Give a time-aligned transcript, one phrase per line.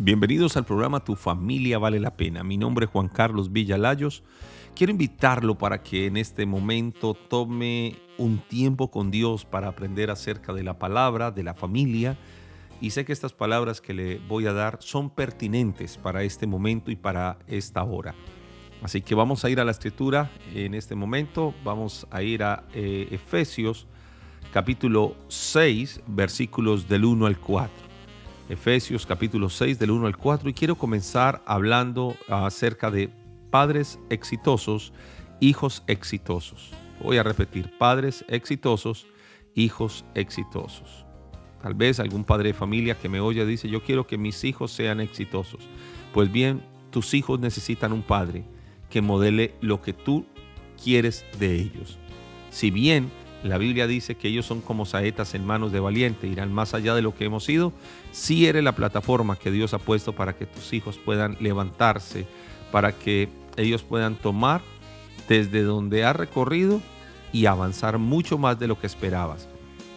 [0.00, 2.44] Bienvenidos al programa Tu familia vale la pena.
[2.44, 4.22] Mi nombre es Juan Carlos Villalayos.
[4.76, 10.52] Quiero invitarlo para que en este momento tome un tiempo con Dios para aprender acerca
[10.52, 12.16] de la palabra, de la familia.
[12.80, 16.92] Y sé que estas palabras que le voy a dar son pertinentes para este momento
[16.92, 18.14] y para esta hora.
[18.82, 21.54] Así que vamos a ir a la escritura en este momento.
[21.64, 23.88] Vamos a ir a eh, Efesios
[24.52, 27.87] capítulo 6, versículos del 1 al 4.
[28.48, 33.10] Efesios capítulo 6 del 1 al 4 y quiero comenzar hablando acerca de
[33.50, 34.94] padres exitosos,
[35.38, 36.70] hijos exitosos.
[37.02, 39.06] Voy a repetir, padres exitosos,
[39.54, 41.04] hijos exitosos.
[41.62, 44.72] Tal vez algún padre de familia que me oye dice, yo quiero que mis hijos
[44.72, 45.68] sean exitosos.
[46.14, 48.44] Pues bien, tus hijos necesitan un padre
[48.88, 50.24] que modele lo que tú
[50.82, 51.98] quieres de ellos.
[52.48, 53.10] Si bien
[53.44, 56.94] la Biblia dice que ellos son como saetas en manos de valiente, irán más allá
[56.94, 57.72] de lo que hemos sido.
[58.10, 62.26] Si eres la plataforma que Dios ha puesto para que tus hijos puedan levantarse,
[62.72, 64.60] para que ellos puedan tomar
[65.28, 66.80] desde donde ha recorrido
[67.32, 69.48] y avanzar mucho más de lo que esperabas.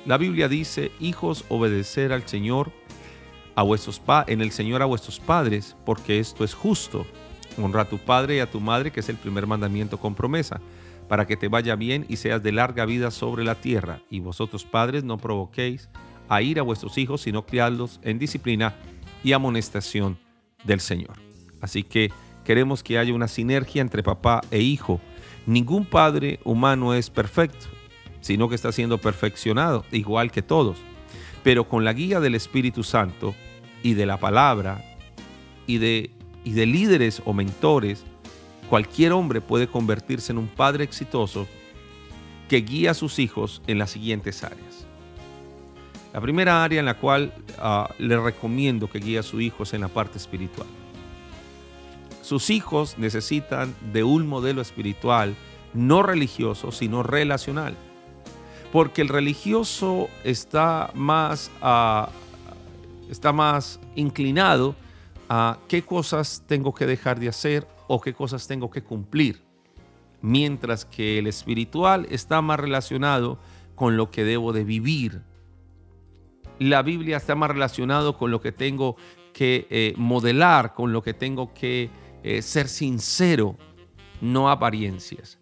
[0.05, 2.71] La Biblia dice, hijos, obedecer al Señor,
[3.55, 7.05] a vuestros pa en el Señor a vuestros padres, porque esto es justo.
[7.61, 10.61] Honra a tu padre y a tu madre, que es el primer mandamiento con promesa
[11.11, 13.99] para que te vaya bien y seas de larga vida sobre la tierra.
[14.09, 15.89] Y vosotros padres no provoquéis
[16.29, 18.75] a ir a vuestros hijos, sino criadlos en disciplina
[19.21, 20.17] y amonestación
[20.63, 21.17] del Señor.
[21.59, 22.13] Así que
[22.45, 25.01] queremos que haya una sinergia entre papá e hijo.
[25.45, 27.65] Ningún padre humano es perfecto,
[28.21, 30.77] sino que está siendo perfeccionado, igual que todos.
[31.43, 33.35] Pero con la guía del Espíritu Santo
[33.83, 34.81] y de la palabra
[35.67, 36.09] y de,
[36.45, 38.05] y de líderes o mentores,
[38.71, 41.45] cualquier hombre puede convertirse en un padre exitoso
[42.47, 44.87] que guía a sus hijos en las siguientes áreas.
[46.13, 49.81] La primera área en la cual ah, le recomiendo que guíe a sus hijos en
[49.81, 50.69] la parte espiritual.
[52.21, 55.35] Sus hijos necesitan de un modelo espiritual
[55.73, 57.75] no religioso, sino relacional.
[58.71, 62.07] Porque el religioso está más, ah,
[63.09, 64.77] está más inclinado
[65.27, 69.41] a qué cosas tengo que dejar de hacer o qué cosas tengo que cumplir.
[70.21, 73.37] Mientras que el espiritual está más relacionado
[73.75, 75.23] con lo que debo de vivir.
[76.57, 78.95] La Biblia está más relacionado con lo que tengo
[79.33, 81.89] que eh, modelar, con lo que tengo que
[82.23, 83.57] eh, ser sincero,
[84.21, 85.37] no apariencias.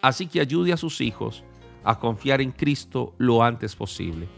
[0.00, 1.42] Así que ayude a sus hijos
[1.82, 4.28] a confiar en Cristo lo antes posible.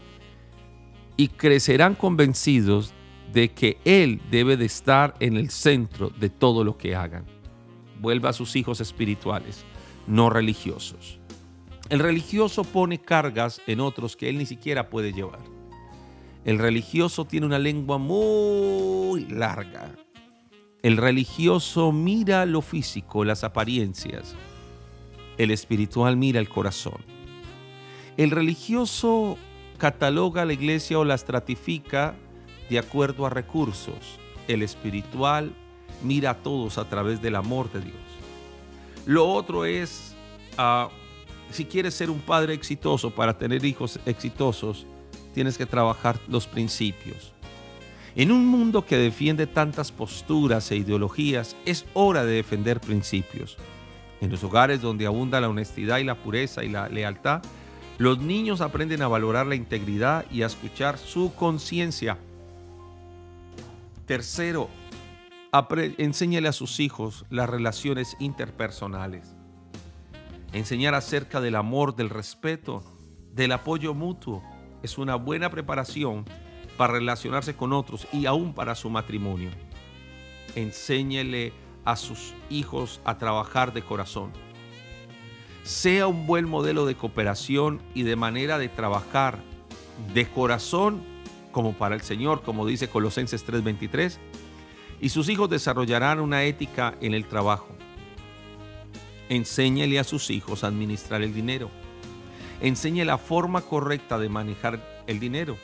[1.17, 2.95] Y crecerán convencidos
[3.33, 7.25] de que Él debe de estar en el centro de todo lo que hagan.
[7.99, 9.65] Vuelva a sus hijos espirituales,
[10.07, 11.19] no religiosos.
[11.89, 15.39] El religioso pone cargas en otros que Él ni siquiera puede llevar.
[16.43, 19.93] El religioso tiene una lengua muy larga.
[20.81, 24.35] El religioso mira lo físico, las apariencias.
[25.37, 27.03] El espiritual mira el corazón.
[28.15, 29.37] El religioso
[29.77, 32.15] cataloga la iglesia o la estratifica
[32.69, 34.19] de acuerdo a recursos.
[34.47, 35.53] El espiritual
[36.03, 37.95] mira a todos a través del amor de Dios.
[39.05, 40.15] Lo otro es,
[40.57, 40.89] ah,
[41.51, 44.85] si quieres ser un padre exitoso para tener hijos exitosos,
[45.33, 47.33] tienes que trabajar los principios.
[48.15, 53.57] En un mundo que defiende tantas posturas e ideologías, es hora de defender principios.
[54.21, 57.43] En los hogares donde abunda la honestidad y la pureza y la lealtad,
[57.99, 62.17] los niños aprenden a valorar la integridad y a escuchar su conciencia
[64.07, 64.69] Tercero,
[65.97, 69.35] enséñale a sus hijos las relaciones interpersonales.
[70.53, 72.85] Enseñar acerca del amor, del respeto,
[73.33, 74.41] del apoyo mutuo
[74.81, 76.23] es una buena preparación
[76.77, 79.49] para relacionarse con otros y aún para su matrimonio.
[80.55, 81.51] Enséñele
[81.83, 84.31] a sus hijos a trabajar de corazón.
[85.63, 89.39] Sea un buen modelo de cooperación y de manera de trabajar
[90.13, 91.16] de corazón
[91.57, 94.19] como para el Señor, como dice Colosenses 3:23,
[95.01, 97.69] y sus hijos desarrollarán una ética en el trabajo.
[99.27, 101.71] Enséñele a sus hijos a administrar el dinero.
[102.61, 105.57] Enseñe la forma correcta de manejar el dinero,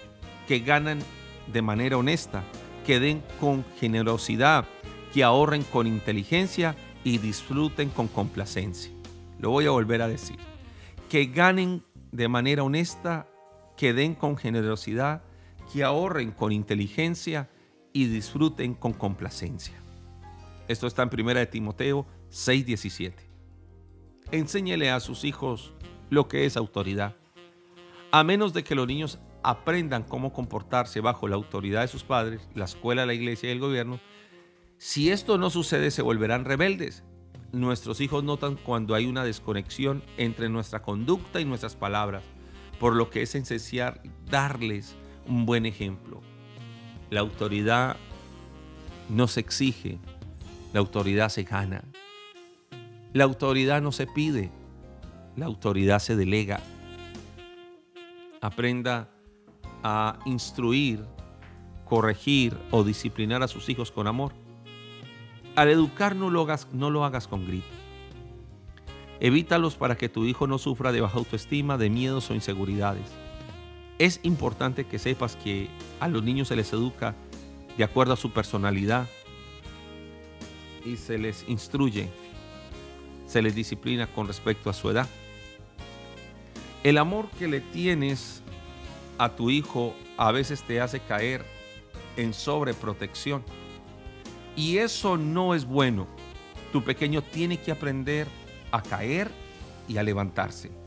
[0.47, 0.97] que ganan
[1.45, 2.43] de manera honesta,
[2.87, 4.65] que den con generosidad,
[5.13, 8.91] que ahorren con inteligencia y disfruten con complacencia.
[9.37, 10.39] Lo voy a volver a decir.
[11.07, 13.27] Que ganen de manera honesta,
[13.77, 15.21] que den con generosidad,
[15.71, 17.49] que ahorren con inteligencia
[17.93, 19.75] y disfruten con complacencia.
[20.67, 23.13] Esto está en 1 de Timoteo 6:17.
[24.31, 25.73] Enséñele a sus hijos
[26.09, 27.15] lo que es autoridad.
[28.11, 32.47] A menos de que los niños aprendan cómo comportarse bajo la autoridad de sus padres,
[32.55, 33.99] la escuela, la iglesia y el gobierno,
[34.77, 37.03] si esto no sucede se volverán rebeldes.
[37.51, 42.23] Nuestros hijos notan cuando hay una desconexión entre nuestra conducta y nuestras palabras,
[42.79, 44.95] por lo que es esencial darles
[45.27, 46.21] un buen ejemplo.
[47.09, 47.97] La autoridad
[49.09, 49.97] no se exige,
[50.73, 51.83] la autoridad se gana.
[53.13, 54.49] La autoridad no se pide,
[55.35, 56.59] la autoridad se delega.
[58.41, 59.09] Aprenda
[59.83, 61.05] a instruir,
[61.85, 64.33] corregir o disciplinar a sus hijos con amor.
[65.55, 67.69] Al educar no lo hagas, no lo hagas con gritos.
[69.19, 73.22] Evítalos para que tu hijo no sufra de baja autoestima, de miedos o inseguridades.
[74.03, 75.69] Es importante que sepas que
[76.01, 77.15] a los niños se les educa
[77.77, 79.07] de acuerdo a su personalidad
[80.83, 82.09] y se les instruye,
[83.27, 85.07] se les disciplina con respecto a su edad.
[86.83, 88.41] El amor que le tienes
[89.17, 91.45] a tu hijo a veces te hace caer
[92.17, 93.41] en sobreprotección.
[94.57, 96.07] Y eso no es bueno.
[96.73, 98.27] Tu pequeño tiene que aprender
[98.69, 99.31] a caer
[99.87, 100.82] y a levantarse.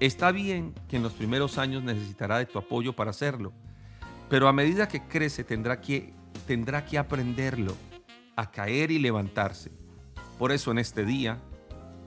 [0.00, 3.52] Está bien que en los primeros años necesitará de tu apoyo para hacerlo,
[4.28, 6.12] pero a medida que crece tendrá que,
[6.46, 7.74] tendrá que aprenderlo,
[8.36, 9.72] a caer y levantarse.
[10.38, 11.38] Por eso en este día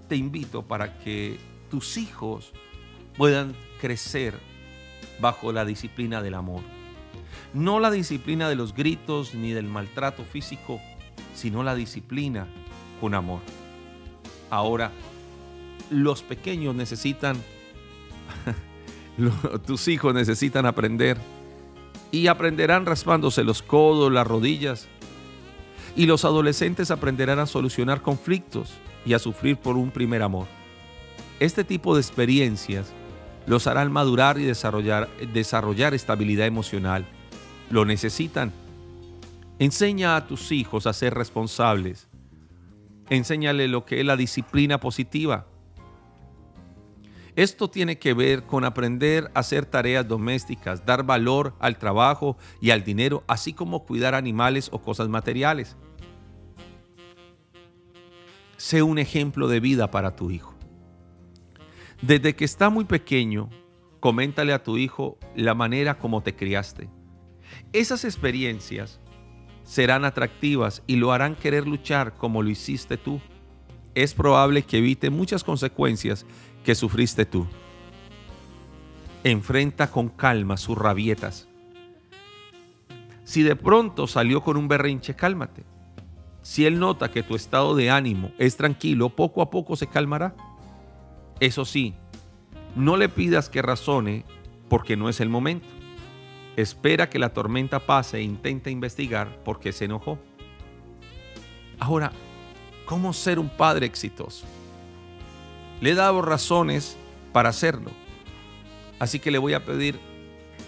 [0.08, 1.38] te invito para que
[1.70, 2.54] tus hijos
[3.18, 4.40] puedan crecer
[5.20, 6.62] bajo la disciplina del amor.
[7.54, 10.80] No la disciplina de los gritos ni del maltrato físico,
[11.34, 12.48] sino la disciplina
[13.02, 13.42] con amor.
[14.50, 14.92] Ahora,
[15.90, 17.36] los pequeños necesitan,
[19.66, 21.18] tus hijos necesitan aprender
[22.12, 24.88] y aprenderán raspándose los codos, las rodillas.
[25.96, 28.74] Y los adolescentes aprenderán a solucionar conflictos
[29.06, 30.48] y a sufrir por un primer amor.
[31.40, 32.94] Este tipo de experiencias
[33.48, 37.06] los harán madurar y desarrollar, desarrollar estabilidad emocional.
[37.70, 38.52] Lo necesitan.
[39.60, 42.08] Enseña a tus hijos a ser responsables.
[43.10, 45.48] Enséñale lo que es la disciplina positiva.
[47.42, 52.70] Esto tiene que ver con aprender a hacer tareas domésticas, dar valor al trabajo y
[52.70, 55.76] al dinero, así como cuidar animales o cosas materiales.
[58.58, 60.54] Sé un ejemplo de vida para tu hijo.
[62.04, 63.50] Desde que está muy pequeño,
[64.00, 66.92] coméntale a tu hijo la manera como te criaste.
[67.74, 69.00] Esas experiencias
[69.64, 73.20] serán atractivas y lo harán querer luchar como lo hiciste tú.
[73.96, 76.26] Es probable que evite muchas consecuencias
[76.64, 77.48] que sufriste tú.
[79.24, 81.48] Enfrenta con calma sus rabietas.
[83.24, 85.64] Si de pronto salió con un berrinche, cálmate.
[86.42, 90.36] Si él nota que tu estado de ánimo es tranquilo, poco a poco se calmará.
[91.40, 91.94] Eso sí,
[92.76, 94.26] no le pidas que razone
[94.70, 95.68] porque no es el momento.
[96.56, 100.18] Espera que la tormenta pase e intenta investigar por qué se enojó.
[101.80, 102.12] Ahora,
[102.92, 104.46] ¿cómo ser un padre exitoso?
[105.80, 106.98] Le he dado razones
[107.32, 107.90] para hacerlo.
[109.00, 109.98] Así que le voy a pedir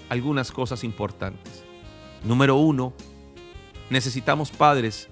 [0.07, 1.65] algunas cosas importantes.
[2.23, 2.93] Número uno,
[3.89, 5.09] necesitamos padres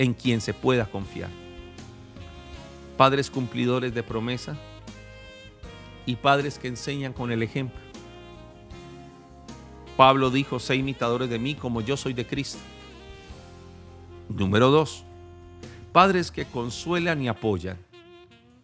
[0.00, 1.30] en quien se pueda confiar.
[2.96, 4.58] Padres cumplidores de promesa,
[6.06, 7.78] y padres que enseñan con el ejemplo.
[9.96, 12.58] Pablo dijo, sé imitadores de mí como yo soy de Cristo.
[14.28, 15.04] Número dos,
[15.92, 17.78] padres que consuelan y apoyan,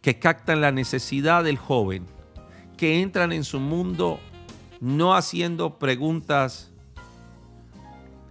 [0.03, 2.07] que captan la necesidad del joven,
[2.77, 4.19] que entran en su mundo
[4.81, 6.71] no haciendo preguntas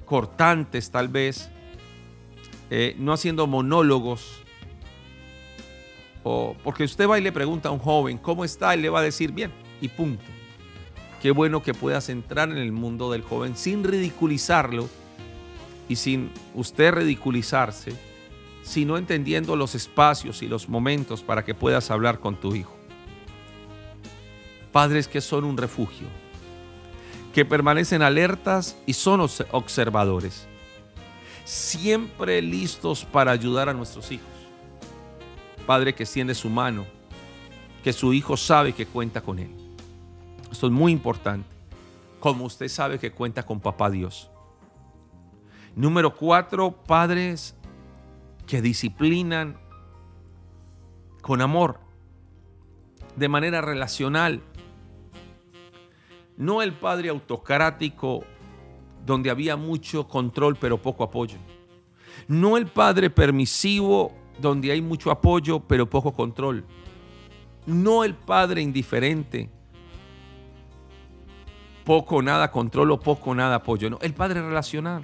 [0.06, 1.50] cortantes tal vez,
[2.70, 4.44] eh, no haciendo monólogos,
[6.64, 8.76] porque usted va y le pregunta a un joven, ¿cómo está?
[8.76, 10.24] Y le va a decir, bien, y punto.
[11.22, 14.90] Qué bueno que puedas entrar en el mundo del joven sin ridiculizarlo
[15.90, 17.94] y sin usted ridiculizarse,
[18.68, 22.76] sino entendiendo los espacios y los momentos para que puedas hablar con tu hijo.
[24.72, 26.08] Padres que son un refugio,
[27.34, 29.22] que permanecen alertas y son
[29.52, 30.48] observadores,
[31.46, 34.38] siempre listos para ayudar a nuestros hijos
[35.68, 36.86] Padre que extiende su mano,
[37.84, 39.54] que su hijo sabe que cuenta con él.
[40.50, 41.46] Esto es muy importante.
[42.22, 44.32] Como usted sabe que cuenta con papá Dios.
[45.76, 47.54] Número cuatro, padres
[48.48, 49.58] que disciplinan
[51.22, 51.80] con amor,
[53.16, 54.42] de manera relacional.
[56.38, 58.24] No el padre autocrático
[59.06, 61.38] donde había mucho control pero poco apoyo.
[62.28, 66.66] No el padre permisivo donde hay mucho apoyo pero poco control.
[67.66, 69.50] No el padre indiferente,
[71.84, 73.90] poco nada control o poco nada apoyo.
[73.90, 75.04] No, el padre relacional.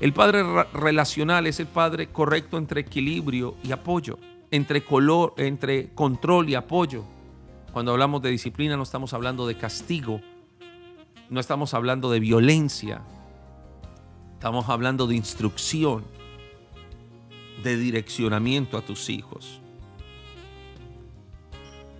[0.00, 4.18] El padre relacional es el padre correcto entre equilibrio y apoyo,
[4.52, 7.04] entre, color, entre control y apoyo.
[7.72, 10.20] Cuando hablamos de disciplina no estamos hablando de castigo,
[11.30, 13.02] no estamos hablando de violencia,
[14.34, 16.04] estamos hablando de instrucción,
[17.64, 19.60] de direccionamiento a tus hijos.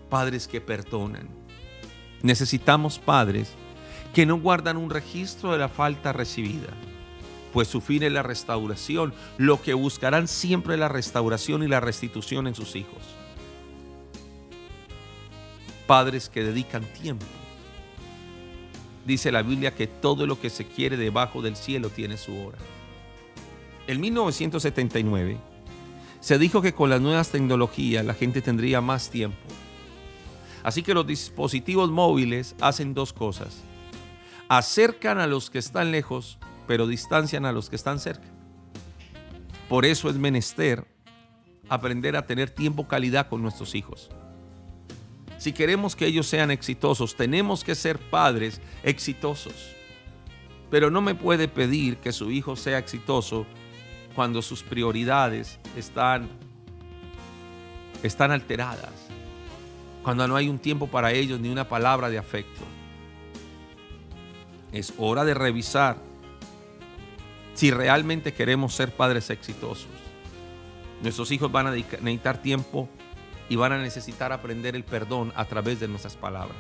[0.09, 1.29] Padres que perdonan.
[2.23, 3.55] Necesitamos padres
[4.15, 6.73] que no guardan un registro de la falta recibida,
[7.53, 12.47] pues su fin es la restauración, lo que buscarán siempre la restauración y la restitución
[12.47, 13.03] en sus hijos.
[15.87, 17.27] Padres que dedican tiempo.
[19.07, 22.59] Dice la Biblia que todo lo que se quiere debajo del cielo tiene su hora.
[23.87, 25.39] En 1979
[26.21, 29.39] se dijo que con las nuevas tecnologías la gente tendría más tiempo.
[30.63, 33.63] Así que los dispositivos móviles hacen dos cosas
[34.49, 38.29] acercan a los que están lejos, pero distancian a los que están cerca.
[39.69, 40.87] Por eso es menester
[41.69, 44.11] aprender a tener tiempo calidad con nuestros hijos.
[45.39, 49.75] Si queremos que ellos sean exitosos, tenemos que ser padres exitosos.
[50.71, 53.47] Pero no me puede pedir que su hijo sea exitoso
[54.15, 56.29] cuando sus prioridades están,
[58.03, 58.93] están alteradas,
[60.03, 62.63] cuando no hay un tiempo para ellos ni una palabra de afecto
[64.73, 65.97] es hora de revisar
[67.59, 69.89] si realmente queremos ser padres exitosos.
[71.03, 72.89] Nuestros hijos van a necesitar tiempo
[73.49, 76.57] y van a necesitar aprender el perdón a través de nuestras palabras.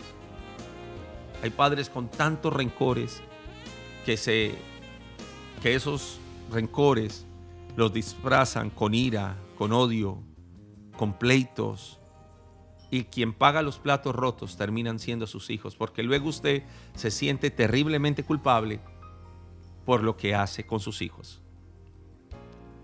[1.41, 3.21] Hay padres con tantos rencores
[4.05, 4.57] que, se,
[5.63, 6.19] que esos
[6.51, 7.27] rencores
[7.77, 10.19] los disfrazan con ira, con odio,
[10.97, 12.01] con pleitos,
[12.91, 16.65] y quien paga los platos rotos terminan siendo sus hijos, porque luego usted
[16.97, 18.81] se siente terriblemente culpable
[19.89, 21.41] por lo que hace con sus hijos.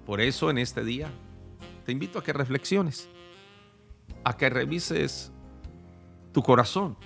[0.06, 1.10] Por eso en este día
[1.84, 3.10] te invito a que reflexiones,
[4.24, 5.30] a que revises
[6.32, 6.96] tu corazón.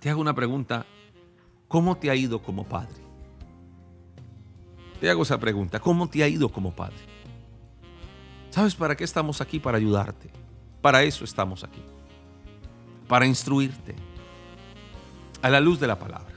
[0.00, 0.84] Te hago una pregunta,
[1.68, 2.96] ¿cómo te ha ido como padre?
[5.00, 6.96] Te hago esa pregunta, ¿cómo te ha ido como padre?
[8.50, 9.60] ¿Sabes para qué estamos aquí?
[9.60, 10.28] Para ayudarte
[10.82, 11.82] para eso estamos aquí.
[13.06, 13.94] Para instruirte
[15.40, 16.35] a la luz de la palabra.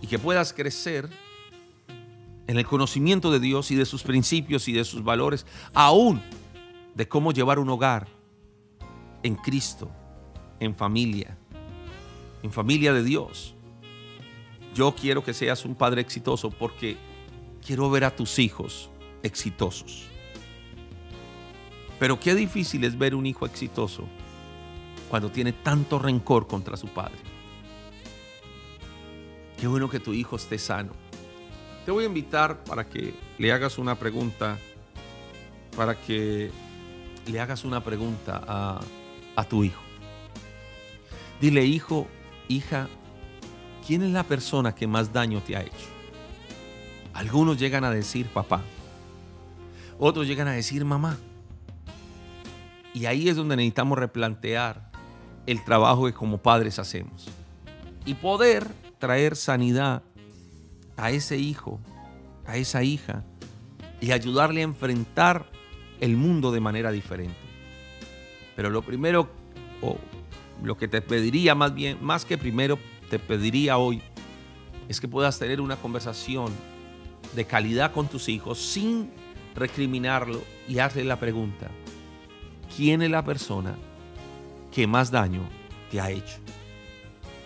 [0.00, 1.08] Y que puedas crecer
[2.46, 6.20] en el conocimiento de Dios y de sus principios y de sus valores, aún
[6.94, 8.08] de cómo llevar un hogar
[9.22, 9.90] en Cristo,
[10.58, 11.38] en familia,
[12.42, 13.54] en familia de Dios.
[14.74, 16.96] Yo quiero que seas un padre exitoso porque
[17.64, 18.90] quiero ver a tus hijos
[19.22, 20.06] exitosos.
[21.98, 24.04] Pero qué difícil es ver un hijo exitoso
[25.08, 27.29] cuando tiene tanto rencor contra su padre.
[29.60, 30.92] Qué bueno que tu hijo esté sano.
[31.84, 34.56] Te voy a invitar para que le hagas una pregunta,
[35.76, 36.50] para que
[37.26, 38.80] le hagas una pregunta a,
[39.36, 39.82] a tu hijo.
[41.42, 42.06] Dile, hijo,
[42.48, 42.88] hija,
[43.86, 45.88] ¿quién es la persona que más daño te ha hecho?
[47.12, 48.62] Algunos llegan a decir papá,
[49.98, 51.18] otros llegan a decir mamá.
[52.94, 54.90] Y ahí es donde necesitamos replantear
[55.46, 57.28] el trabajo que como padres hacemos.
[58.06, 58.66] Y poder
[59.00, 60.04] traer sanidad
[60.96, 61.80] a ese hijo,
[62.46, 63.24] a esa hija,
[64.00, 65.50] y ayudarle a enfrentar
[66.00, 67.36] el mundo de manera diferente.
[68.54, 69.28] Pero lo primero,
[69.82, 69.98] o
[70.62, 72.78] lo que te pediría más bien, más que primero
[73.08, 74.02] te pediría hoy,
[74.88, 76.52] es que puedas tener una conversación
[77.34, 79.10] de calidad con tus hijos sin
[79.54, 81.70] recriminarlo y hazle la pregunta,
[82.76, 83.76] quién es la persona
[84.70, 85.42] que más daño
[85.90, 86.38] te ha hecho.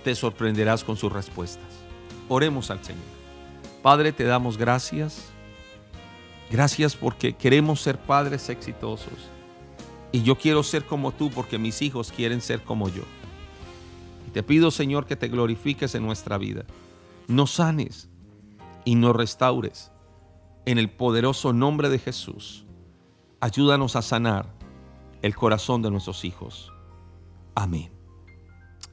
[0.05, 1.65] Te sorprenderás con sus respuestas.
[2.29, 3.03] Oremos al Señor.
[3.83, 5.31] Padre, te damos gracias.
[6.51, 9.31] Gracias porque queremos ser padres exitosos.
[10.13, 13.03] Y yo quiero ser como tú porque mis hijos quieren ser como yo.
[14.29, 16.65] Y te pido, Señor, que te glorifiques en nuestra vida.
[17.27, 18.11] Nos sanes
[18.85, 19.91] y nos restaures.
[20.67, 22.67] En el poderoso nombre de Jesús.
[23.41, 24.55] Ayúdanos a sanar
[25.23, 26.71] el corazón de nuestros hijos.
[27.55, 28.04] Amén.